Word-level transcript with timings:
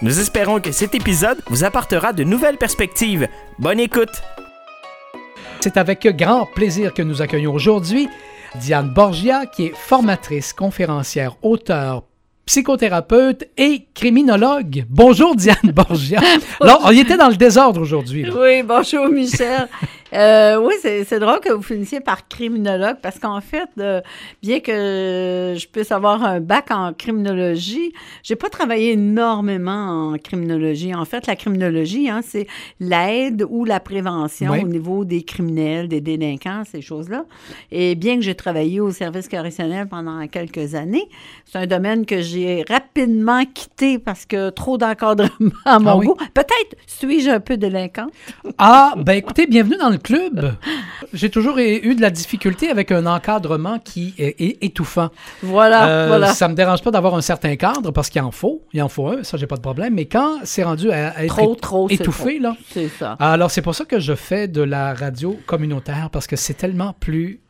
Nous 0.00 0.20
espérons 0.20 0.58
que 0.58 0.72
cet 0.72 0.94
épisode 0.94 1.36
vous 1.48 1.64
apportera 1.64 2.14
de 2.14 2.24
nouvelles 2.24 2.56
perspectives. 2.56 3.28
Bonne 3.58 3.78
écoute! 3.78 4.22
C'est 5.60 5.76
avec 5.76 6.06
grand 6.16 6.46
plaisir 6.46 6.94
que 6.94 7.02
nous 7.02 7.20
accueillons 7.20 7.52
aujourd'hui 7.52 8.08
Diane 8.54 8.88
Borgia, 8.88 9.44
qui 9.44 9.66
est 9.66 9.76
formatrice, 9.76 10.54
conférencière, 10.54 11.36
auteure, 11.42 12.04
psychothérapeute 12.46 13.44
et 13.58 13.86
criminologue. 13.92 14.86
Bonjour 14.88 15.36
Diane 15.36 15.72
Borgia. 15.74 16.20
Alors, 16.62 16.80
on 16.84 16.90
y 16.90 17.00
était 17.00 17.18
dans 17.18 17.28
le 17.28 17.36
désordre 17.36 17.82
aujourd'hui. 17.82 18.24
Oui, 18.34 18.62
bonjour 18.62 19.08
Michel. 19.08 19.68
Euh, 20.14 20.58
oui, 20.60 20.74
c'est 20.82 21.18
drôle 21.18 21.40
que 21.40 21.52
vous 21.52 21.62
finissiez 21.62 22.00
par 22.00 22.28
criminologue 22.28 22.96
parce 23.02 23.18
qu'en 23.18 23.40
fait, 23.40 23.68
euh, 23.78 24.00
bien 24.42 24.60
que 24.60 25.54
je 25.58 25.66
puisse 25.66 25.90
avoir 25.90 26.22
un 26.22 26.40
bac 26.40 26.70
en 26.70 26.92
criminologie, 26.92 27.92
j'ai 28.22 28.36
pas 28.36 28.48
travaillé 28.48 28.92
énormément 28.92 30.12
en 30.12 30.18
criminologie. 30.18 30.94
En 30.94 31.04
fait, 31.04 31.26
la 31.26 31.34
criminologie, 31.36 32.08
hein, 32.08 32.20
c'est 32.22 32.46
l'aide 32.78 33.44
ou 33.48 33.64
la 33.64 33.80
prévention 33.80 34.52
Oui. 34.52 34.62
au 34.62 34.68
niveau 34.68 35.04
des 35.04 35.22
criminels, 35.22 35.88
des 35.88 36.00
délinquants, 36.00 36.62
ces 36.70 36.80
choses-là. 36.80 37.24
Et 37.72 37.94
bien 37.96 38.16
que 38.16 38.22
j'ai 38.22 38.34
travaillé 38.36 38.80
au 38.80 38.90
service 38.92 39.28
correctionnel 39.28 39.88
pendant 39.88 40.24
quelques 40.28 40.74
années, 40.76 41.08
c'est 41.44 41.58
un 41.58 41.66
domaine 41.66 42.06
que 42.06 42.20
j'ai 42.20 42.64
rapidement 42.68 43.44
quitté 43.52 43.98
parce 43.98 44.26
que 44.26 44.50
trop 44.50 44.78
d'encadrement 44.78 45.50
à 45.64 45.78
mon 45.80 45.90
Ah 45.90 45.96
oui? 45.96 46.06
goût. 46.06 46.16
Peut-être 46.34 46.76
suis-je 46.86 47.30
un 47.30 47.40
peu 47.40 47.56
délinquant. 47.56 48.06
Ah, 48.58 48.94
ben 48.96 49.14
écoutez, 49.14 49.46
bienvenue 49.46 49.76
dans 49.76 49.90
le 49.90 49.98
club. 50.04 50.54
J'ai 51.12 51.30
toujours 51.30 51.58
eu 51.58 51.94
de 51.94 52.00
la 52.00 52.10
difficulté 52.10 52.68
avec 52.70 52.92
un 52.92 53.06
encadrement 53.06 53.78
qui 53.80 54.14
est, 54.18 54.62
étouffant. 54.64 55.08
Voilà, 55.42 55.88
Euh, 55.88 56.06
voilà. 56.06 56.32
Ça 56.32 56.46
me 56.48 56.54
dérange 56.54 56.82
pas 56.82 56.90
d'avoir 56.92 57.14
un 57.16 57.20
certain 57.22 57.56
cadre 57.56 57.90
parce 57.90 58.08
qu'il 58.10 58.20
en 58.22 58.30
faut, 58.30 58.62
il 58.72 58.80
en 58.82 58.88
faut 58.88 59.08
un, 59.08 59.24
ça 59.24 59.36
j'ai 59.36 59.46
pas 59.48 59.56
de 59.56 59.62
problème. 59.62 59.94
Mais 59.94 60.04
quand 60.04 60.38
c'est 60.44 60.62
rendu 60.62 60.90
à, 60.92 61.10
à 61.10 61.24
être 61.24 61.54
Trop, 61.60 61.88
étouffé 61.88 62.38
trop. 62.38 62.42
là, 62.42 62.56
C'est 62.70 62.88
ça. 62.88 63.16
alors 63.18 63.50
c'est 63.50 63.62
pour 63.62 63.74
ça 63.74 63.84
que 63.84 63.98
je 63.98 64.14
fais 64.14 64.46
de 64.46 64.62
la 64.62 64.94
radio 64.94 65.38
communautaire 65.46 66.10
parce 66.12 66.26
que 66.26 66.36
c'est 66.36 66.54
tellement 66.54 66.94
plus 67.00 67.40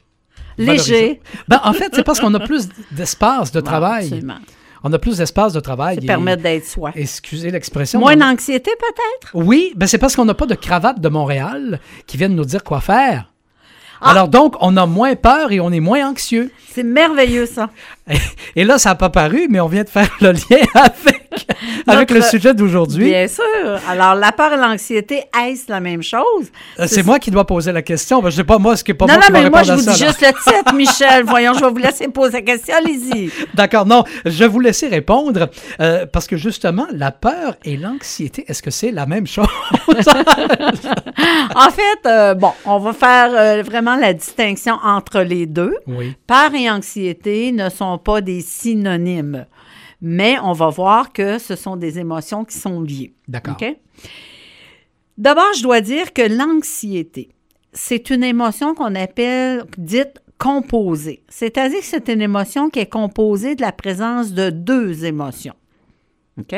Léger. 0.56 1.20
Ben, 1.48 1.60
en 1.64 1.72
fait, 1.72 1.90
c'est 1.94 2.04
parce 2.04 2.20
qu'on 2.20 2.32
a 2.34 2.40
plus 2.40 2.68
d'espace 2.92 3.50
de 3.50 3.60
travail. 3.60 4.04
absolument. 4.04 4.36
On 4.86 4.92
a 4.92 4.98
plus 4.98 5.16
d'espace 5.16 5.54
de 5.54 5.60
travail. 5.60 5.96
D'être 5.96 6.66
soi. 6.66 6.92
Excusez 6.94 7.50
l'expression. 7.50 7.98
Moins 7.98 8.16
d'anxiété, 8.16 8.70
peut-être? 8.78 9.30
Oui, 9.32 9.72
ben 9.76 9.86
c'est 9.86 9.96
parce 9.96 10.14
qu'on 10.14 10.26
n'a 10.26 10.34
pas 10.34 10.44
de 10.44 10.54
cravate 10.54 11.00
de 11.00 11.08
Montréal 11.08 11.80
qui 12.06 12.18
viennent 12.18 12.34
nous 12.34 12.44
dire 12.44 12.62
quoi 12.62 12.82
faire. 12.82 13.32
Ah! 14.02 14.10
Alors 14.10 14.28
donc, 14.28 14.56
on 14.60 14.76
a 14.76 14.84
moins 14.84 15.16
peur 15.16 15.52
et 15.52 15.60
on 15.60 15.72
est 15.72 15.80
moins 15.80 16.06
anxieux. 16.06 16.52
C'est 16.70 16.82
merveilleux, 16.82 17.46
ça. 17.46 17.70
Et 18.56 18.64
là, 18.64 18.78
ça 18.78 18.90
n'a 18.90 18.94
pas 18.96 19.08
paru, 19.08 19.46
mais 19.48 19.58
on 19.58 19.68
vient 19.68 19.84
de 19.84 19.88
faire 19.88 20.10
le 20.20 20.32
lien 20.32 20.62
avec, 20.74 21.13
avec 21.86 22.10
le 22.10 22.20
sujet 22.22 22.54
d'aujourd'hui. 22.54 23.06
Bien 23.06 23.28
sûr. 23.28 23.44
Alors, 23.88 24.14
la 24.14 24.32
peur 24.32 24.52
et 24.52 24.56
l'anxiété, 24.56 25.24
est-ce 25.46 25.70
la 25.70 25.80
même 25.80 26.02
chose? 26.02 26.46
Euh, 26.78 26.86
C'est 26.88 27.02
moi 27.02 27.18
qui 27.18 27.30
dois 27.30 27.46
poser 27.46 27.72
la 27.72 27.82
question. 27.82 28.22
Je 28.24 28.30
sais 28.30 28.44
pas 28.44 28.58
moi, 28.58 28.76
ce 28.76 28.84
qui 28.84 28.90
est 28.92 28.94
pas 28.94 29.06
non, 29.06 29.14
moi 29.14 29.20
non, 29.22 29.26
qui 29.26 29.32
mais 29.44 29.50
moi, 29.50 29.62
je 29.62 29.72
vous 29.72 29.80
dis 29.80 29.86
là. 29.86 29.92
juste 29.94 30.20
le 30.20 30.32
titre, 30.52 30.74
Michel. 30.74 31.24
Voyons, 31.24 31.54
je 31.54 31.60
vais 31.64 31.70
vous 31.70 31.76
laisser 31.78 32.08
poser 32.08 32.32
la 32.38 32.42
question. 32.42 32.74
Allez-y. 32.76 33.30
D'accord, 33.54 33.86
non, 33.86 34.04
je 34.24 34.30
vais 34.38 34.48
vous 34.48 34.60
laisser 34.60 34.88
répondre 34.88 35.48
euh, 35.80 36.06
parce 36.06 36.26
que 36.26 36.36
justement, 36.36 36.86
la 36.92 37.10
peur 37.12 37.56
et 37.64 37.76
l'anxiété, 37.76 38.44
est-ce 38.48 38.62
que 38.62 38.70
c'est 38.70 38.90
la 38.90 39.06
même 39.06 39.26
chose? 39.26 39.46
En 41.54 41.70
fait, 41.70 42.06
euh, 42.08 42.34
bon, 42.34 42.52
on 42.64 42.78
va 42.78 42.92
faire 42.92 43.30
euh, 43.32 43.62
vraiment 43.62 43.96
la 43.96 44.12
distinction 44.12 44.74
entre 44.82 45.20
les 45.20 45.46
deux. 45.46 45.74
oui. 45.86 46.14
Peur 46.26 46.54
et 46.54 46.70
anxiété 46.70 47.52
ne 47.52 47.68
sont 47.68 47.98
pas 47.98 48.20
des 48.20 48.40
synonymes, 48.40 49.46
mais 50.06 50.36
on 50.42 50.52
va 50.52 50.68
voir 50.68 51.14
que 51.14 51.38
ce 51.38 51.56
sont 51.56 51.76
des 51.76 51.98
émotions 51.98 52.44
qui 52.44 52.58
sont 52.58 52.82
liées. 52.82 53.14
D'accord. 53.26 53.56
D'abord, 55.16 55.50
je 55.56 55.62
dois 55.62 55.80
dire 55.80 56.12
que 56.12 56.20
l'anxiété, 56.20 57.30
c'est 57.72 58.10
une 58.10 58.22
émotion 58.22 58.74
qu'on 58.74 58.94
appelle 58.96 59.64
dite 59.78 60.20
composée. 60.36 61.22
C'est-à-dire 61.30 61.78
que 61.80 61.86
c'est 61.86 62.10
une 62.10 62.20
émotion 62.20 62.68
qui 62.68 62.80
est 62.80 62.86
composée 62.92 63.54
de 63.54 63.62
la 63.62 63.72
présence 63.72 64.32
de 64.32 64.50
deux 64.50 65.06
émotions. 65.06 65.54
OK? 66.38 66.54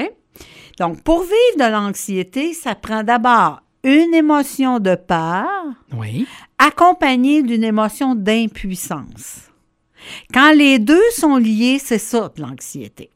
Donc, 0.81 1.03
pour 1.05 1.21
vivre 1.21 1.57
de 1.69 1.71
l'anxiété, 1.71 2.53
ça 2.53 2.75
prend 2.75 3.05
d'abord 3.05 3.61
une 3.85 4.13
émotion 4.13 4.81
de 4.81 4.97
peur 4.97 5.47
Oui. 5.97 6.27
accompagnée 6.59 7.45
d'une 7.45 7.63
émotion 7.63 8.17
d'impuissance. 8.17 9.43
Quand 10.35 10.53
les 10.53 10.81
deux 10.81 11.11
sont 11.13 11.37
liés, 11.37 11.79
c'est 11.79 11.99
ça, 11.99 12.33
l'anxiété. 12.39 13.11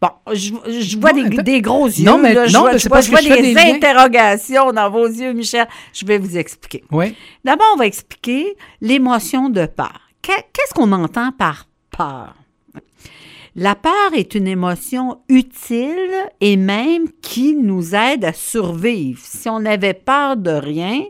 Bon, 0.00 0.08
je, 0.32 0.52
je 0.80 0.98
vois 0.98 1.12
Non, 1.12 1.28
des, 1.42 1.60
gros 1.60 1.86
yeux. 1.86 2.04
Non, 2.04 2.18
mais- 2.18 2.34
là, 2.34 2.46
je 2.46 2.52
non, 2.54 2.60
vois, 2.60 2.72
mais 2.72 2.78
je 2.78 2.88
vois- 2.88 3.00
je 3.00 3.10
vois 3.10 3.20
des 3.20 3.56
interrogations 3.56 4.72
dans 4.72 4.90
vos 4.90 5.06
yeux, 5.06 5.32
Michel. 5.32 5.66
Je 5.92 6.04
vais 6.06 6.18
vous 6.18 6.36
expliquer. 6.36 6.84
Oui. 6.90 7.14
D'abord, 7.44 7.66
on 7.74 7.78
va 7.78 7.86
expliquer 7.86 8.56
l'émotion 8.80 9.48
de 9.50 9.66
peur. 9.66 10.00
Qu'est- 10.22 10.46
Qu'est-ce 10.52 10.74
qu'on 10.74 10.92
entend 10.92 11.32
par 11.32 11.66
peur? 11.96 12.34
La 13.54 13.74
peur 13.74 14.14
est 14.14 14.34
une 14.34 14.46
émotion 14.48 15.18
utile 15.28 16.08
et 16.40 16.56
même 16.56 17.08
qui 17.20 17.54
nous 17.54 17.94
aide 17.94 18.24
à 18.24 18.32
survivre. 18.32 19.20
Si 19.22 19.46
on 19.50 19.66
avait 19.66 19.92
peur 19.92 20.38
de 20.38 20.52
rien, 20.52 21.02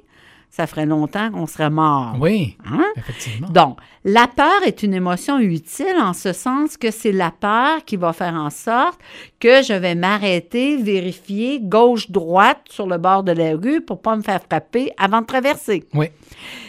ça 0.53 0.67
ferait 0.67 0.85
longtemps 0.85 1.31
qu'on 1.31 1.47
serait 1.47 1.71
mort. 1.71 2.15
Oui. 2.21 2.59
Hein? 2.67 2.85
Effectivement. 2.97 3.49
Donc, 3.49 3.79
la 4.05 4.27
peur 4.27 4.63
est 4.67 4.83
une 4.83 4.93
émotion 4.93 5.39
utile 5.39 5.97
en 5.99 6.13
ce 6.13 6.35
sens 6.35 6.77
que 6.77 6.91
c'est 6.91 7.11
la 7.11 7.31
peur 7.31 7.87
qui 7.87 7.97
va 7.97 8.13
faire 8.13 8.35
en 8.35 8.51
sorte 8.51 9.01
que 9.41 9.63
je 9.63 9.73
vais 9.73 9.95
m'arrêter, 9.95 10.77
vérifier 10.77 11.59
gauche-droite 11.59 12.61
sur 12.69 12.87
le 12.87 12.99
bord 12.99 13.23
de 13.23 13.33
la 13.33 13.57
rue 13.57 13.81
pour 13.81 14.03
pas 14.03 14.15
me 14.15 14.21
faire 14.21 14.43
frapper 14.43 14.93
avant 14.99 15.23
de 15.23 15.27
traverser. 15.27 15.85
Oui. 15.95 16.09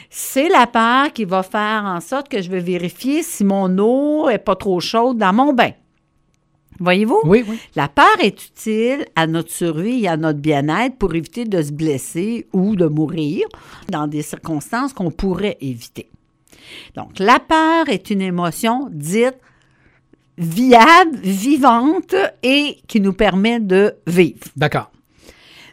C'est 0.09 0.47
la 0.47 0.65
peur 0.65 1.11
qui 1.11 1.25
va 1.25 1.43
faire 1.43 1.83
en 1.85 1.99
sorte 1.99 2.29
que 2.29 2.41
je 2.41 2.49
vais 2.49 2.61
vérifier 2.61 3.21
si 3.21 3.43
mon 3.43 3.77
eau 3.79 4.29
est 4.29 4.37
pas 4.37 4.55
trop 4.55 4.79
chaude 4.79 5.17
dans 5.17 5.33
mon 5.33 5.51
bain. 5.51 5.71
Voyez-vous? 6.79 7.21
Oui, 7.23 7.43
oui. 7.47 7.59
La 7.75 7.87
peur 7.87 8.15
est 8.21 8.45
utile 8.45 9.05
à 9.15 9.27
notre 9.27 9.51
survie 9.51 10.03
et 10.03 10.07
à 10.07 10.17
notre 10.17 10.39
bien-être 10.39 10.97
pour 10.97 11.13
éviter 11.15 11.45
de 11.45 11.61
se 11.61 11.71
blesser 11.71 12.47
ou 12.53 12.75
de 12.75 12.87
mourir 12.87 13.47
dans 13.89 14.07
des 14.07 14.21
circonstances 14.21 14.93
qu'on 14.93 15.11
pourrait 15.11 15.57
éviter. 15.61 16.09
Donc, 16.95 17.19
la 17.19 17.39
peur 17.39 17.89
est 17.89 18.09
une 18.09 18.21
émotion 18.21 18.89
dite 18.91 19.37
viable, 20.37 21.17
vivante 21.17 22.15
et 22.41 22.77
qui 22.87 22.99
nous 22.99 23.13
permet 23.13 23.59
de 23.59 23.95
vivre. 24.07 24.47
D'accord. 24.55 24.91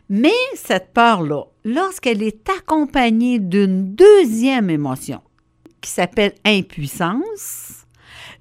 Mais 0.09 0.35
cette 0.55 0.93
peur-là, 0.93 1.45
lorsqu'elle 1.65 2.23
est 2.23 2.49
accompagnée 2.59 3.39
d'une 3.39 3.95
deuxième 3.95 4.69
émotion 4.69 5.21
qui 5.81 5.91
s'appelle 5.91 6.35
impuissance, 6.45 7.80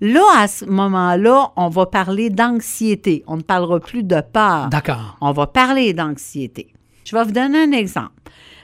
là, 0.02 0.24
à 0.38 0.48
ce 0.48 0.66
moment-là, 0.66 1.52
on 1.56 1.70
va 1.70 1.86
parler 1.86 2.30
d'anxiété. 2.30 3.24
On 3.28 3.38
ne 3.38 3.42
parlera 3.42 3.80
plus 3.80 4.04
de 4.04 4.22
peur. 4.22 4.70
D'accord. 4.70 5.18
On 5.22 5.32
va 5.32 5.48
parler 5.48 5.94
d'anxiété. 5.94 6.74
Je 7.06 7.16
vais 7.16 7.24
vous 7.24 7.32
donner 7.32 7.64
un 7.64 7.72
exemple. 7.72 8.12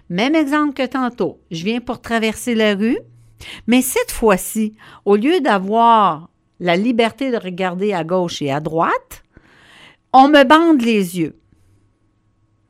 Même 0.10 0.36
exemple 0.36 0.74
que 0.74 0.86
tantôt. 0.86 1.40
Je 1.52 1.64
viens 1.64 1.80
pour 1.80 2.00
traverser 2.02 2.54
la 2.56 2.76
rue, 2.76 2.98
mais 3.68 3.82
cette 3.82 4.12
fois-ci, 4.12 4.76
au 5.04 5.16
lieu 5.16 5.40
d'avoir 5.42 6.30
la 6.60 6.76
liberté 6.76 7.32
de 7.32 7.38
regarder 7.38 7.92
à 7.94 8.04
gauche 8.04 8.42
et 8.42 8.52
à 8.52 8.60
droite, 8.60 9.24
on 10.14 10.30
me 10.30 10.44
bande 10.44 10.82
les 10.82 11.18
yeux. 11.20 11.36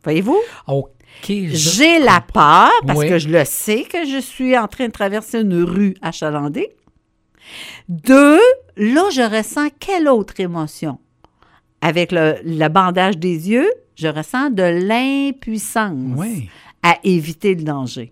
Voyez-vous? 0.03 0.39
OK. 0.67 0.85
J'ai 1.27 1.99
la 1.99 2.21
peur 2.21 2.71
parce 2.85 2.99
Oui. 2.99 3.09
que 3.09 3.19
je 3.19 3.29
le 3.29 3.43
sais 3.45 3.83
que 3.83 4.05
je 4.05 4.19
suis 4.19 4.57
en 4.57 4.67
train 4.67 4.87
de 4.87 4.91
traverser 4.91 5.41
une 5.41 5.61
rue 5.63 5.95
achalandée. 6.01 6.69
Deux, 7.89 8.39
là, 8.77 9.09
je 9.11 9.21
ressens 9.37 9.69
quelle 9.79 10.07
autre 10.07 10.39
émotion? 10.39 10.99
Avec 11.81 12.11
le, 12.11 12.35
le 12.43 12.67
bandage 12.67 13.17
des 13.17 13.49
yeux, 13.49 13.69
je 13.95 14.07
ressens 14.07 14.49
de 14.49 14.63
l'impuissance 14.63 16.13
Oui. 16.17 16.49
à 16.83 16.97
éviter 17.03 17.55
le 17.55 17.63
danger. 17.63 18.11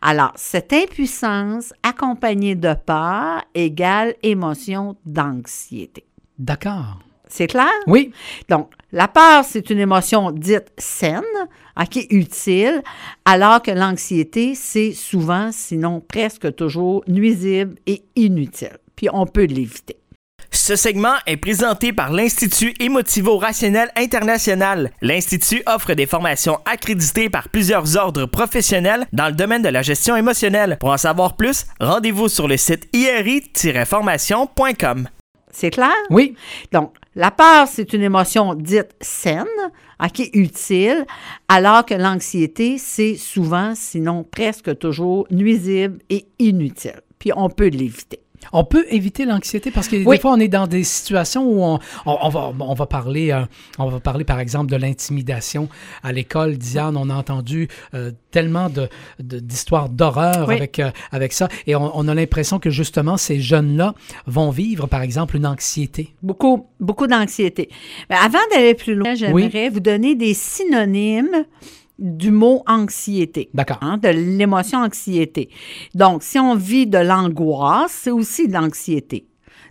Alors, 0.00 0.32
cette 0.36 0.72
impuissance 0.72 1.72
accompagnée 1.82 2.54
de 2.54 2.74
peur 2.74 3.42
égale 3.54 4.14
émotion 4.22 4.96
d'anxiété. 5.06 6.04
D'accord. 6.38 6.98
C'est 7.28 7.46
clair? 7.46 7.70
Oui. 7.86 8.12
Donc, 8.48 8.70
la 8.92 9.08
peur, 9.08 9.44
c'est 9.44 9.70
une 9.70 9.78
émotion 9.78 10.30
dite 10.30 10.70
saine, 10.76 11.22
est 11.78 12.12
utile, 12.12 12.82
alors 13.24 13.62
que 13.62 13.70
l'anxiété, 13.70 14.54
c'est 14.54 14.92
souvent, 14.92 15.50
sinon 15.52 16.00
presque 16.00 16.54
toujours, 16.54 17.02
nuisible 17.08 17.76
et 17.86 18.02
inutile. 18.16 18.76
Puis 18.94 19.08
on 19.12 19.24
peut 19.26 19.44
l'éviter. 19.44 19.96
Ce 20.50 20.76
segment 20.76 21.14
est 21.26 21.38
présenté 21.38 21.94
par 21.94 22.12
l'Institut 22.12 22.74
Émotivo-Rationnel 22.78 23.90
International. 23.96 24.90
L'Institut 25.00 25.62
offre 25.66 25.94
des 25.94 26.04
formations 26.06 26.58
accréditées 26.66 27.30
par 27.30 27.48
plusieurs 27.48 27.96
ordres 27.96 28.26
professionnels 28.26 29.06
dans 29.14 29.28
le 29.28 29.32
domaine 29.32 29.62
de 29.62 29.70
la 29.70 29.80
gestion 29.80 30.14
émotionnelle. 30.14 30.76
Pour 30.78 30.90
en 30.90 30.98
savoir 30.98 31.36
plus, 31.36 31.64
rendez-vous 31.80 32.28
sur 32.28 32.46
le 32.46 32.58
site 32.58 32.86
iri-formation.com. 32.92 35.08
C'est 35.52 35.70
clair? 35.70 35.94
Oui. 36.10 36.34
Donc, 36.72 36.94
la 37.14 37.30
peur, 37.30 37.68
c'est 37.68 37.92
une 37.92 38.02
émotion 38.02 38.54
dite 38.54 38.96
saine, 39.00 39.46
qui 40.12 40.22
est 40.22 40.34
utile, 40.34 41.04
alors 41.48 41.84
que 41.84 41.94
l'anxiété, 41.94 42.78
c'est 42.78 43.14
souvent, 43.14 43.74
sinon 43.74 44.24
presque 44.24 44.76
toujours, 44.78 45.26
nuisible 45.30 45.98
et 46.10 46.26
inutile. 46.38 47.00
Puis 47.18 47.30
on 47.36 47.48
peut 47.48 47.68
l'éviter. 47.68 48.20
On 48.52 48.64
peut 48.64 48.84
éviter 48.90 49.24
l'anxiété 49.24 49.70
parce 49.70 49.88
que 49.88 49.96
Oui. 49.96 50.16
des 50.16 50.20
fois, 50.20 50.32
on 50.32 50.40
est 50.40 50.48
dans 50.48 50.66
des 50.66 50.84
situations 50.84 51.44
où 51.48 51.62
on, 51.62 51.78
on- 52.06 52.18
on 52.22 52.28
va, 52.28 52.52
on, 52.60 52.74
va 52.74 52.86
parler, 52.86 53.30
euh, 53.30 53.42
on 53.78 53.88
va 53.88 54.00
parler, 54.00 54.24
par 54.24 54.40
exemple, 54.40 54.70
de 54.70 54.76
l'intimidation. 54.76 55.68
À 56.02 56.12
l'école, 56.12 56.56
Diane, 56.58 56.96
on 56.96 57.08
a 57.10 57.14
entendu 57.14 57.68
euh, 57.94 58.10
tellement 58.30 58.68
de- 58.68 58.88
de- 59.20 59.38
d'histoires 59.38 59.88
d'horreur 59.88 60.46
Oui. 60.48 60.54
avec, 60.56 60.78
euh, 60.78 60.90
avec 61.12 61.32
ça. 61.32 61.48
Et 61.66 61.74
on, 61.76 62.08
a 62.08 62.14
l'impression 62.14 62.58
que, 62.58 62.70
justement, 62.70 63.16
ces 63.16 63.40
jeunes-là 63.40 63.94
vont 64.26 64.50
vivre, 64.50 64.86
par 64.86 65.02
exemple, 65.02 65.36
une 65.36 65.46
anxiété. 65.46 66.14
Beaucoup, 66.22 66.66
beaucoup 66.80 67.06
d'anxiété. 67.06 67.68
Avant 68.08 68.38
d'aller 68.52 68.74
plus 68.74 68.94
loin, 68.94 69.14
j'aimerais 69.14 69.68
vous 69.68 69.80
donner 69.80 70.14
des 70.14 70.34
synonymes 70.34 71.44
du 71.98 72.30
mot 72.30 72.62
anxiété. 72.66 73.50
D'accord. 73.54 73.78
hein, 73.80 73.98
de 73.98 74.08
l'émotion 74.08 74.78
anxiété. 74.78 75.48
Donc, 75.94 76.22
si 76.22 76.38
on 76.38 76.54
vit 76.54 76.86
de 76.86 76.98
l'angoisse, 76.98 77.92
c'est 78.02 78.10
aussi 78.10 78.48
de 78.48 78.54
l'anxiété. 78.54 79.26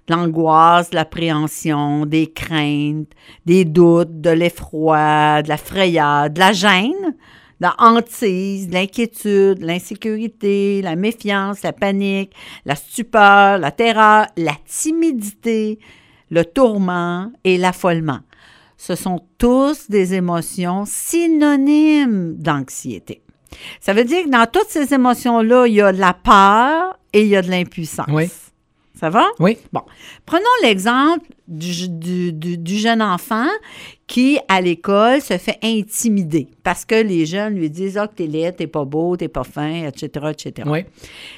De 0.08 0.16
l'angoisse, 0.16 0.90
de 0.90 0.96
l'appréhension, 0.96 2.06
des 2.06 2.28
craintes, 2.28 3.10
des 3.46 3.66
doutes, 3.66 4.22
de 4.22 4.30
l'effroi, 4.30 5.42
de 5.42 5.50
la 5.50 5.58
frayeur, 5.58 6.30
de 6.30 6.40
la 6.40 6.54
gêne, 6.54 7.16
de 7.62 7.68
la 7.68 7.76
hantise, 7.78 8.68
de 8.68 8.74
l'inquiétude, 8.74 9.60
de 9.60 9.66
l'insécurité, 9.66 10.82
la 10.82 10.96
méfiance, 10.96 11.62
la 11.62 11.74
panique, 11.74 12.34
la 12.66 12.76
stupeur, 12.76 13.60
la 13.60 13.72
terreur, 13.72 14.26
la 14.38 14.56
timidité, 14.66 15.78
le 16.32 16.46
tourment 16.46 17.32
et 17.44 17.58
l'affolement. 17.58 18.20
Ce 18.83 18.95
sont 18.95 19.19
tous 19.38 19.89
des 19.92 20.16
émotions 20.16 20.86
synonymes 20.88 22.33
d'anxiété. 22.36 23.22
Ça 23.80 23.94
veut 23.94 24.06
dire 24.06 24.24
que 24.25 24.30
dans 24.30 24.48
toutes 24.51 24.69
ces 24.69 24.92
émotions-là, 24.94 25.68
il 25.68 25.74
y 25.75 25.81
a 25.81 25.92
de 25.92 26.00
la 26.00 26.13
peur 26.13 26.98
et 27.13 27.22
il 27.22 27.28
y 27.28 27.36
a 27.36 27.44
de 27.44 27.50
l'impuissance. 27.51 28.07
Oui. 28.10 28.28
Ça 29.00 29.10
va? 29.12 29.28
Oui. 29.39 29.57
Bon. 29.72 29.81
Prenons 30.25 30.44
l'exemple 30.63 31.28
du, 31.48 31.89
du- 31.89 32.33
du- 32.33 32.57
du 32.57 32.78
jeune 32.78 33.04
enfant 33.04 33.48
qui, 34.07 34.39
à 34.48 34.62
l'école, 34.62 35.22
se 35.22 35.38
fait 35.38 35.60
intimider 35.63 36.48
parce 36.63 36.84
que 36.84 36.95
les 36.95 37.25
jeunes 37.27 37.56
lui 37.56 37.69
disent 37.69 37.98
Ah, 38.00 38.07
que 38.07 38.16
t'es 38.16 38.27
laid, 38.27 38.54
t'es 38.54 38.68
pas 38.68 38.86
beau, 38.86 39.16
t'es 39.16 39.27
pas 39.27 39.44
fin, 39.44 39.86
etc., 39.88 40.27
etc. 40.31 40.68
Oui. 40.72 40.86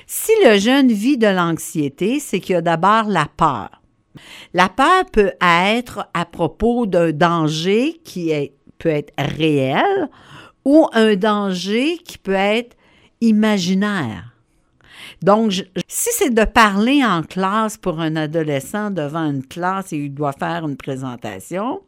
Si 0.07 0.31
le 0.45 0.57
jeune 0.59 0.91
vit 0.93 1.17
de 1.17 1.27
l'anxiété, 1.27 2.19
c'est 2.21 2.39
qu'il 2.39 2.53
y 2.53 2.57
a 2.57 2.61
d'abord 2.61 3.05
la 3.09 3.27
peur. 3.35 3.69
La 4.53 4.69
peur 4.69 5.05
peut 5.11 5.33
être 5.41 6.07
à 6.13 6.25
propos 6.25 6.85
d'un 6.85 7.11
danger 7.11 7.99
qui 8.03 8.31
peut 8.77 8.89
être 8.89 9.13
réel 9.17 10.09
ou 10.65 10.87
un 10.93 11.15
danger 11.15 11.97
qui 11.97 12.17
peut 12.17 12.31
être 12.31 12.75
imaginaire. 13.21 14.33
Donc, 15.21 15.51
si 15.87 16.09
c'est 16.11 16.33
de 16.33 16.43
parler 16.43 17.03
en 17.03 17.23
classe 17.23 17.77
pour 17.77 18.01
un 18.01 18.17
adolescent 18.17 18.91
devant 18.91 19.23
une 19.23 19.45
classe 19.45 19.93
et 19.93 19.97
il 19.97 20.13
doit 20.13 20.33
faire 20.33 20.67
une 20.67 20.75
présentation, 20.75 21.81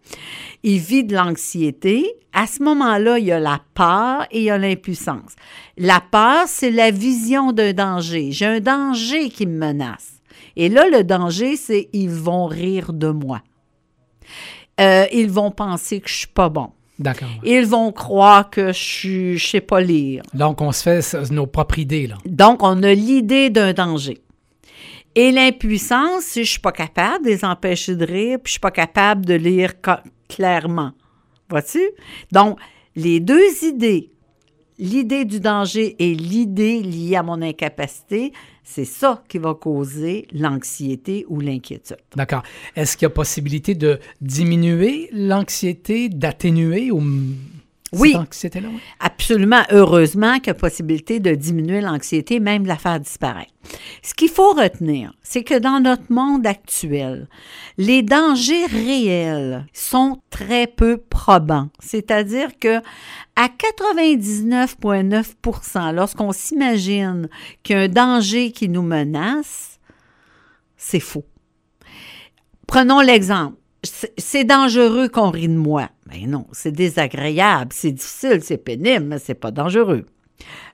il 0.63 0.79
vit 0.79 1.03
de 1.03 1.15
l'anxiété. 1.15 2.15
À 2.31 2.47
ce 2.47 2.63
moment-là, 2.63 3.19
il 3.19 3.25
y 3.25 3.31
a 3.33 3.39
la 3.39 3.59
peur 3.73 4.25
et 4.31 4.39
il 4.39 4.43
y 4.45 4.49
a 4.49 4.57
l'impuissance. 4.57 5.35
La 5.77 5.99
peur, 5.99 6.45
c'est 6.47 6.71
la 6.71 6.91
vision 6.91 7.51
d'un 7.51 7.73
danger. 7.73 8.31
J'ai 8.31 8.45
un 8.45 8.59
danger 8.61 9.29
qui 9.29 9.45
me 9.45 9.57
menace. 9.57 10.14
Et 10.55 10.69
là, 10.69 10.87
le 10.89 11.03
danger, 11.03 11.55
c'est 11.55 11.89
ils 11.93 12.09
vont 12.09 12.45
rire 12.45 12.93
de 12.93 13.09
moi. 13.09 13.41
Euh, 14.79 15.05
ils 15.11 15.29
vont 15.29 15.51
penser 15.51 16.01
que 16.01 16.09
je 16.09 16.15
suis 16.15 16.27
pas 16.27 16.49
bon. 16.49 16.69
D'accord. 16.97 17.27
Ils 17.43 17.65
vont 17.65 17.91
croire 17.91 18.49
que 18.49 18.67
je 18.67 18.79
suis, 18.79 19.37
je 19.37 19.47
sais 19.47 19.61
pas 19.61 19.81
lire. 19.81 20.23
Donc, 20.33 20.61
on 20.61 20.71
se 20.71 20.83
fait 20.83 21.31
nos 21.31 21.45
propres 21.45 21.79
idées, 21.79 22.07
là. 22.07 22.17
Donc, 22.25 22.63
on 22.63 22.81
a 22.83 22.93
l'idée 22.93 23.49
d'un 23.49 23.73
danger. 23.73 24.19
Et 25.15 25.31
l'impuissance, 25.31 26.23
si 26.23 26.43
je 26.43 26.51
suis 26.51 26.59
pas 26.59 26.71
capable 26.71 27.25
de 27.25 27.29
les 27.29 27.45
empêcher 27.45 27.95
de 27.95 28.05
rire, 28.05 28.37
puis 28.41 28.49
je 28.49 28.51
suis 28.51 28.59
pas 28.59 28.71
capable 28.71 29.25
de 29.25 29.33
lire 29.33 29.73
clairement. 30.27 30.91
Vois-tu? 31.49 31.81
Donc, 32.31 32.59
les 32.95 33.19
deux 33.19 33.63
idées, 33.63 34.11
l'idée 34.79 35.25
du 35.25 35.39
danger 35.39 35.95
et 35.99 36.13
l'idée 36.13 36.81
liée 36.81 37.15
à 37.15 37.23
mon 37.23 37.41
incapacité, 37.41 38.33
c'est 38.63 38.85
ça 38.85 39.23
qui 39.27 39.37
va 39.37 39.53
causer 39.53 40.27
l'anxiété 40.33 41.25
ou 41.29 41.39
l'inquiétude. 41.39 41.97
D'accord. 42.15 42.43
Est-ce 42.75 42.97
qu'il 42.97 43.05
y 43.05 43.07
a 43.07 43.11
possibilité 43.11 43.75
de 43.75 43.99
diminuer 44.21 45.09
l'anxiété, 45.13 46.09
d'atténuer 46.09 46.91
ou 46.91 47.01
Oui. 47.93 48.11
cette 48.11 48.21
anxiété-là? 48.21 48.67
oui? 48.71 48.79
Absolument, 48.99 49.61
heureusement 49.71 50.37
qu'il 50.39 50.47
y 50.47 50.49
a 50.49 50.53
possibilité 50.55 51.19
de 51.19 51.33
diminuer 51.35 51.81
l'anxiété, 51.81 52.39
même 52.39 52.63
de 52.63 52.67
la 52.67 52.77
faire 52.77 52.99
disparaître. 52.99 53.51
Ce 54.03 54.13
qu'il 54.13 54.29
faut 54.29 54.53
retenir, 54.53 55.13
c'est 55.23 55.43
que 55.43 55.57
dans 55.57 55.79
notre 55.79 56.11
monde 56.11 56.45
actuel, 56.45 57.27
les 57.77 58.03
dangers 58.03 58.65
réels 58.65 59.65
sont 59.73 60.19
très 60.29 60.67
peu 60.67 60.97
probants. 60.97 61.69
C'est-à-dire 61.79 62.49
que 62.59 62.77
à 63.35 63.47
99,9% 63.49 65.93
lorsqu'on 65.93 66.31
s'imagine 66.31 67.29
qu'il 67.63 67.75
y 67.75 67.79
a 67.79 67.83
un 67.83 67.87
danger 67.87 68.51
qui 68.51 68.69
nous 68.69 68.81
menace, 68.81 69.79
c'est 70.77 70.99
faux. 70.99 71.25
Prenons 72.67 73.01
l'exemple. 73.01 73.57
C'est- 73.83 74.13
C'est 74.17 74.43
dangereux 74.43 75.09
qu'on 75.09 75.29
rit 75.29 75.47
de 75.47 75.53
moi. 75.57 75.89
Mais 76.07 76.25
non, 76.27 76.45
c'est 76.51 76.71
désagréable, 76.71 77.71
c'est 77.73 77.91
difficile, 77.91 78.39
c'est 78.43 78.57
pénible, 78.57 79.05
mais 79.05 79.19
c'est 79.19 79.33
pas 79.33 79.51
dangereux. 79.51 80.05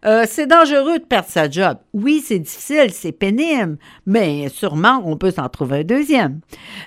Euh, 0.05 0.25
c'est 0.27 0.47
dangereux 0.47 0.97
de 0.97 1.03
perdre 1.05 1.29
sa 1.29 1.47
job. 1.49 1.77
Oui, 1.93 2.21
c'est 2.25 2.39
difficile, 2.39 2.89
c'est 2.91 3.11
pénible, 3.11 3.77
mais 4.07 4.49
sûrement 4.49 5.01
on 5.05 5.15
peut 5.17 5.29
s'en 5.29 5.47
trouver 5.49 5.79
un 5.81 5.83
deuxième. 5.83 6.41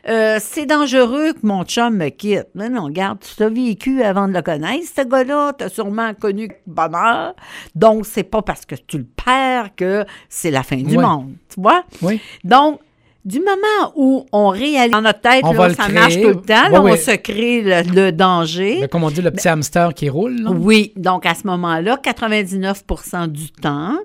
Euh, 0.08 0.38
c'est 0.40 0.66
dangereux 0.66 1.32
que 1.34 1.38
mon 1.46 1.62
chum 1.64 1.96
me 1.96 2.08
quitte. 2.08 2.48
Mais 2.56 2.68
non, 2.68 2.84
regarde, 2.86 3.20
tu 3.20 3.34
t'as 3.36 3.48
vécu 3.48 4.02
avant 4.02 4.26
de 4.26 4.32
le 4.34 4.42
connaître, 4.42 4.84
ce 4.94 5.02
gars-là, 5.02 5.52
tu 5.56 5.64
as 5.64 5.68
sûrement 5.68 6.12
connu 6.14 6.50
bonheur. 6.66 7.34
Donc, 7.76 8.04
c'est 8.06 8.24
pas 8.24 8.42
parce 8.42 8.66
que 8.66 8.74
tu 8.74 8.98
le 8.98 9.06
perds 9.24 9.70
que 9.76 10.04
c'est 10.28 10.50
la 10.50 10.64
fin 10.64 10.76
du 10.76 10.96
Ouais. 10.96 11.02
monde. 11.02 11.32
Tu 11.48 11.60
vois? 11.60 11.84
Oui. 12.02 12.20
Donc, 12.42 12.80
du 13.24 13.38
moment 13.40 13.92
où 13.96 14.26
on 14.32 14.48
réalise 14.48 14.90
dans 14.92 15.00
notre 15.00 15.20
tête, 15.20 15.40
On 15.44 15.52
là, 15.52 15.58
va 15.68 15.74
ça 15.74 15.84
créer. 15.84 15.94
marche 15.94 16.20
tout 16.20 16.28
le 16.28 16.34
temps, 16.42 16.64
Ouais, 16.66 16.70
là, 16.72 16.82
on 16.82 16.96
se 16.96 17.16
crée 17.16 17.62
le, 17.62 17.82
le 17.94 18.12
danger. 18.12 18.78
Mais 18.82 18.88
comme 18.88 19.04
on 19.04 19.10
dit, 19.10 19.22
le 19.22 19.30
petit 19.30 19.48
hamster 19.48 19.94
qui 19.94 20.08
roule, 20.10 20.42
là. 20.42 20.50
Oui, 20.50 20.92
donc 20.96 21.24
à 21.26 21.34
ce 21.34 21.46
moment-là, 21.46 21.98
99% 22.04 23.28
du 23.28 23.50
temps, 23.50 23.96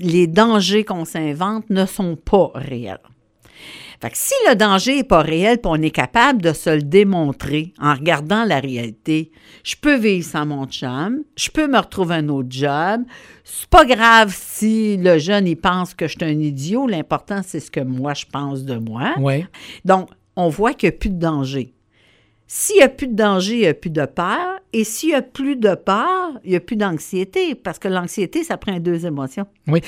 les 0.00 0.26
dangers 0.26 0.84
qu'on 0.84 1.04
s'invente 1.04 1.70
ne 1.70 1.86
sont 1.86 2.16
pas 2.16 2.50
réels. 2.54 2.98
Fait 4.00 4.10
que 4.10 4.16
si 4.16 4.34
le 4.48 4.54
danger 4.54 4.96
n'est 4.96 5.04
pas 5.04 5.22
réel, 5.22 5.58
puis 5.58 5.70
on 5.72 5.80
est 5.80 5.90
capable 5.90 6.42
de 6.42 6.52
se 6.52 6.70
le 6.70 6.82
démontrer 6.82 7.72
en 7.80 7.94
regardant 7.94 8.44
la 8.44 8.60
réalité, 8.60 9.30
je 9.62 9.76
peux 9.80 9.96
vivre 9.96 10.26
sans 10.26 10.46
mon 10.46 10.66
chum, 10.66 11.22
je 11.36 11.50
peux 11.50 11.66
me 11.66 11.78
retrouver 11.78 12.16
un 12.16 12.28
autre 12.28 12.48
job. 12.50 13.02
C'est 13.44 13.68
pas 13.68 13.84
grave 13.84 14.34
si 14.36 14.96
le 14.96 15.18
jeune 15.18 15.46
il 15.46 15.56
pense 15.56 15.94
que 15.94 16.06
je 16.06 16.12
suis 16.12 16.24
un 16.24 16.40
idiot. 16.40 16.86
L'important, 16.86 17.40
c'est 17.44 17.60
ce 17.60 17.70
que 17.70 17.80
moi 17.80 18.14
je 18.14 18.26
pense 18.30 18.64
de 18.64 18.76
moi. 18.76 19.14
Oui. 19.18 19.44
Donc, 19.84 20.08
on 20.36 20.48
voit 20.48 20.74
qu'il 20.74 20.88
n'y 20.88 20.96
a 20.96 20.98
plus 20.98 21.10
de 21.10 21.18
danger. 21.18 21.72
S'il 22.46 22.76
n'y 22.76 22.82
a 22.82 22.88
plus 22.88 23.08
de 23.08 23.14
danger, 23.16 23.54
il 23.54 23.60
n'y 23.60 23.66
a 23.66 23.74
plus 23.74 23.90
de 23.90 24.04
peur. 24.04 24.60
Et 24.72 24.82
s'il 24.84 25.10
n'y 25.10 25.14
a 25.14 25.22
plus 25.22 25.56
de 25.56 25.74
peur, 25.76 26.32
il 26.44 26.50
n'y 26.50 26.56
a 26.56 26.60
plus 26.60 26.76
d'anxiété. 26.76 27.54
Parce 27.54 27.78
que 27.78 27.88
l'anxiété, 27.88 28.42
ça 28.44 28.56
prend 28.56 28.78
deux 28.80 29.06
émotions. 29.06 29.46
Oui. 29.68 29.80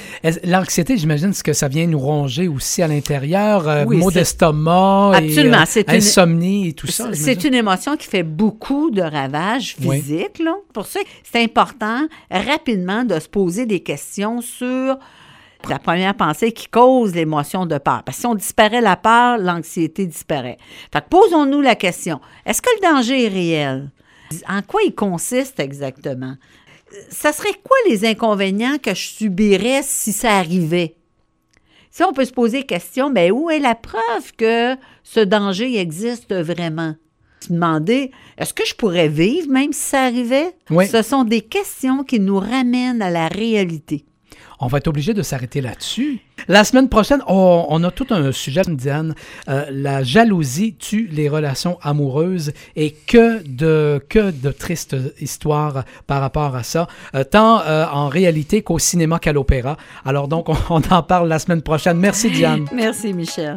L'anxiété, 0.45 0.97
j'imagine, 0.97 1.33
ce 1.33 1.43
que 1.43 1.53
ça 1.53 1.69
vient 1.69 1.87
nous 1.87 1.99
ronger 1.99 2.47
aussi 2.49 2.83
à 2.83 2.89
l'intérieur. 2.89 3.69
euh, 3.69 3.85
Oui, 3.85 3.99
maux 3.99 4.11
c'est- 4.11 4.21
d'estomac, 4.21 5.21
et, 5.21 5.39
euh, 5.39 5.65
c'est 5.67 5.83
une- 5.83 5.95
insomnie 5.95 6.69
et 6.69 6.73
tout 6.73 6.87
ça. 6.87 7.11
C'est 7.13 7.45
une 7.45 7.55
émotion 7.55 7.97
qui 7.97 8.07
fait 8.07 8.23
beaucoup 8.23 8.91
de 8.91 9.03
ravages 9.03 9.77
Oui. 9.85 9.97
physiques. 10.01 10.39
là. 10.39 10.55
Pour 10.73 10.87
ça, 10.87 11.01
c'est 11.25 11.43
important 11.43 12.07
rapidement 12.31 13.05
de 13.05 13.19
se 13.19 13.29
poser 13.29 13.67
des 13.67 13.81
questions 13.81 14.41
sur 14.41 14.97
la 15.69 15.79
première 15.79 16.15
pensée 16.15 16.53
qui 16.53 16.69
cause 16.69 17.15
l'émotion 17.15 17.67
de 17.67 17.79
peur. 17.79 18.03
Parce 18.05 18.19
que 18.19 18.21
si 18.21 18.27
on 18.27 18.35
disparaît 18.35 18.81
la 18.81 18.97
peur, 18.97 19.39
l'anxiété 19.39 20.07
disparaît. 20.07 20.59
Fait 20.93 21.01
que 21.01 21.09
posons-nous 21.09 21.61
la 21.61 21.75
question, 21.75 22.21
est-ce 22.45 22.63
que 22.63 22.71
le 22.77 22.93
danger 22.93 23.25
est 23.25 23.29
réel? 23.29 23.91
En 24.49 24.63
quoi 24.63 24.83
il 24.85 24.95
consiste 24.95 25.61
exactement? 25.61 26.35
Ça 27.11 27.33
serait 27.33 27.55
quoi 27.65 27.77
les 27.89 28.05
inconvénients 28.05 28.79
que 28.79 28.95
je 28.95 29.09
subirais 29.09 29.83
si 29.83 30.13
ça 30.13 30.37
arrivait? 30.37 30.97
Si 31.91 32.05
on 32.05 32.13
peut 32.13 32.25
se 32.25 32.33
poser 32.33 32.59
la 32.59 32.65
question, 32.65 33.11
ben 33.11 33.33
où 33.33 33.51
est 33.51 33.59
la 33.59 33.75
preuve 33.75 34.33
que 34.37 34.77
ce 35.03 35.21
danger 35.21 35.79
existe 35.79 36.35
vraiment? 36.35 36.95
Se 37.41 37.53
demander, 37.53 38.11
est-ce 38.39 38.55
que 38.55 38.67
je 38.67 38.75
pourrais 38.75 39.09
vivre 39.09 39.49
même 39.51 39.73
si 39.73 39.81
ça 39.81 40.03
arrivait? 40.05 40.55
Oui. 40.71 40.87
Ce 40.87 41.03
sont 41.03 41.25
des 41.25 41.41
questions 41.41 42.05
qui 42.05 42.21
nous 42.21 42.39
ramènent 42.39 43.03
à 43.03 43.11
la 43.11 43.29
réalité. 43.29 44.05
On 44.61 44.69
va 44.69 44.79
être 44.79 44.89
obligé 44.89 45.15
de 45.15 45.23
s'arrêter 45.23 45.61
là-dessus. 45.61 46.21
La 46.49 46.65
semaine 46.65 46.89
prochaine, 46.89 47.21
on, 47.27 47.83
a 47.85 47.91
tout 47.91 48.07
un 48.11 48.33
sujet, 48.33 48.63
Diane. 48.69 49.15
Euh, 49.49 49.67
la 49.71 50.03
jalousie 50.03 50.75
tue 50.75 51.09
les 51.11 51.29
relations 51.29 51.79
amoureuses 51.83 52.53
et 52.75 52.93
que 52.93 53.43
de, 53.47 54.03
que 54.09 54.31
de 54.31 54.51
tristes 54.51 54.97
histoires 55.21 55.85
par 56.07 56.21
rapport 56.21 56.57
à 56.57 56.63
ça, 56.63 56.87
euh, 57.15 57.25
tant 57.25 57.61
euh, 57.61 57.87
en 57.91 58.09
réalité 58.09 58.63
qu'au 58.63 58.79
cinéma 58.79 59.19
qu'à 59.19 59.33
l'opéra. 59.33 59.77
Alors 60.05 60.29
donc, 60.29 60.49
on, 60.49 60.57
on 60.71 60.83
en 60.91 61.03
parle 61.03 61.29
la 61.29 61.39
semaine 61.39 61.63
prochaine. 61.63 61.99
Merci, 61.99 62.31
Diane. 62.31 62.67
Merci, 62.73 63.13
Michel. 63.13 63.57